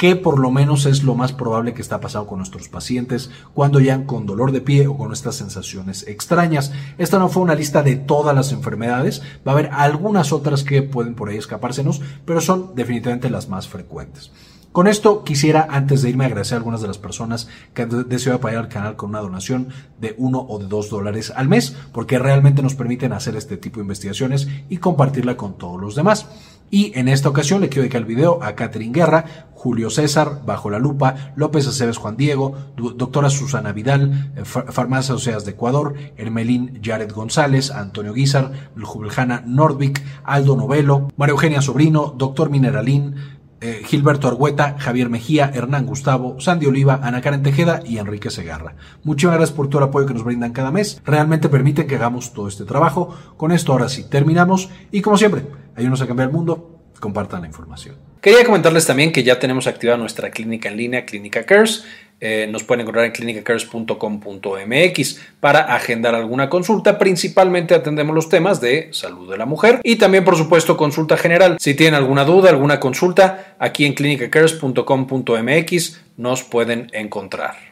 que 0.02 0.16
por 0.16 0.40
lo 0.40 0.50
menos 0.50 0.88
es 0.88 1.04
lo 1.04 1.14
más 1.14 1.32
probable 1.32 1.76
que 1.76 1.82
está 1.84 2.00
pasando 2.00 2.26
con 2.26 2.40
nuestros 2.40 2.70
pacientes 2.70 3.30
cuando 3.54 3.80
ya 3.80 4.08
con 4.08 4.26
dolor 4.26 4.52
de 4.52 4.60
pie 4.60 4.88
o 4.88 4.98
con 4.98 5.14
estas 5.14 5.36
sensaciones 5.36 6.08
extrañas. 6.08 6.72
Esta 6.98 7.20
no 7.20 7.30
fue 7.30 7.44
una 7.44 7.54
lista 7.54 7.84
de 7.84 7.98
todas 7.98 8.36
las 8.36 8.52
enfermedades, 8.52 9.22
va 9.48 9.52
a 9.52 9.54
haber 9.54 9.70
algunas 9.72 10.34
otras 10.34 10.64
que 10.64 10.82
pueden 10.82 11.14
por 11.14 11.30
ahí 11.30 11.38
escapársenos, 11.38 12.02
pero 12.26 12.42
son 12.42 12.74
definitivamente 12.74 13.30
las 13.30 13.48
más 13.48 13.68
frecuentes. 13.68 14.32
Con 14.72 14.88
esto 14.88 15.26
quisiera, 15.26 15.68
antes 15.70 16.02
de 16.02 16.10
irme, 16.10 16.26
agradecer 16.26 16.56
a 16.56 16.58
algunas 16.58 16.82
de 16.82 16.88
las 16.88 16.98
personas 16.98 17.50
que 17.74 17.82
han 17.82 18.10
decidido 18.10 18.38
apoyar 18.38 18.58
al 18.60 18.70
canal 18.70 18.96
con 18.96 19.10
una 19.10 19.20
donación 19.20 19.68
de 20.00 20.16
uno 20.18 20.40
o 20.40 20.60
de 20.60 20.68
dos 20.68 20.90
dólares 20.90 21.32
al 21.36 21.50
mes, 21.50 21.76
porque 21.92 22.18
realmente 22.18 22.64
nos 22.64 22.74
permiten 22.74 23.12
hacer 23.12 23.36
este 23.36 23.58
tipo 23.58 23.76
de 23.76 23.82
investigaciones 23.82 24.48
y 24.68 24.78
compartirla 24.78 25.36
con 25.36 25.58
todos 25.58 25.80
los 25.80 25.94
demás. 25.94 26.26
Y 26.72 26.98
en 26.98 27.10
esta 27.10 27.28
ocasión 27.28 27.60
le 27.60 27.68
quiero 27.68 27.82
dedicar 27.82 28.02
el 28.02 28.08
video 28.08 28.42
a 28.42 28.56
Catherine 28.56 28.94
Guerra, 28.94 29.50
Julio 29.54 29.90
César, 29.90 30.44
Bajo 30.46 30.70
la 30.70 30.80
Lupa, 30.80 31.34
López 31.36 31.68
Aceves 31.68 31.98
Juan 31.98 32.16
Diego, 32.16 32.56
doctora 32.96 33.30
Susana 33.30 33.74
Vidal, 33.74 34.32
eh, 34.38 34.46
Farmacias 34.46 35.18
Oceas 35.18 35.44
de 35.44 35.52
Ecuador, 35.52 35.96
Hermelín 36.16 36.80
Jared 36.82 37.12
González, 37.12 37.72
Antonio 37.72 38.14
Guizar, 38.14 38.72
Jubeljana 38.82 39.44
Nordvik, 39.46 40.02
Aldo 40.24 40.56
Novelo, 40.56 41.10
María 41.18 41.34
Eugenia 41.34 41.62
Sobrino, 41.62 42.16
doctor 42.18 42.50
Mineralín, 42.50 43.16
eh, 43.64 43.84
Gilberto 43.86 44.28
Argueta, 44.28 44.78
Javier 44.80 45.10
Mejía, 45.10 45.52
Hernán 45.54 45.86
Gustavo, 45.86 46.40
Sandy 46.40 46.66
Oliva, 46.66 47.02
Ana 47.04 47.22
Karen 47.22 47.44
Tejeda 47.44 47.82
y 47.86 48.00
Enrique 48.00 48.32
Segarra. 48.32 48.76
Muchísimas 49.04 49.36
gracias 49.36 49.56
por 49.56 49.68
todo 49.68 49.84
el 49.84 49.90
apoyo 49.90 50.08
que 50.08 50.16
nos 50.16 50.24
brindan 50.24 50.54
cada 50.54 50.72
mes. 50.72 51.00
Realmente 51.06 51.48
permiten 51.48 51.86
que 51.86 51.96
hagamos 51.96 52.34
todo 52.34 52.48
este 52.48 52.66
trabajo. 52.66 53.16
Con 53.38 53.52
esto 53.52 53.74
ahora 53.74 53.88
sí 53.88 54.06
terminamos 54.10 54.70
y 54.92 55.02
como 55.02 55.16
siempre, 55.16 55.46
ayúdenos 55.76 56.02
a 56.02 56.08
cambiar 56.08 56.30
el 56.30 56.34
mundo, 56.34 56.80
compartan 57.00 57.42
la 57.42 57.48
información. 57.48 57.96
Quería 58.22 58.46
comentarles 58.46 58.86
también 58.86 59.12
que 59.12 59.24
ya 59.24 59.40
tenemos 59.40 59.68
activada 59.68 59.98
nuestra 59.98 60.30
clínica 60.30 60.70
en 60.70 60.78
línea, 60.78 61.06
Clínica 61.06 61.46
Cares. 61.46 61.84
Eh, 62.24 62.48
nos 62.52 62.64
pueden 62.64 62.82
encontrar 62.82 63.06
en 63.06 63.14
clinicacares.com.mx 63.14 65.20
para 65.40 65.62
agendar 65.74 66.14
alguna 66.14 66.50
consulta. 66.50 67.00
Principalmente 67.00 67.74
atendemos 67.74 68.14
los 68.14 68.30
temas 68.30 68.62
de 68.62 68.90
salud 68.92 69.32
de 69.32 69.40
la 69.40 69.48
mujer 69.48 69.80
y 69.84 69.96
también, 69.96 70.24
por 70.24 70.38
supuesto, 70.38 70.78
consulta 70.78 71.18
general. 71.18 71.58
Si 71.60 71.74
tienen 71.74 71.96
alguna 71.96 72.24
duda, 72.24 72.52
alguna 72.52 72.80
consulta, 72.80 73.56
aquí 73.58 73.86
en 73.86 73.94
clinicacares.com.mx 73.94 76.02
nos 76.18 76.44
pueden 76.44 76.92
encontrar. 76.94 77.71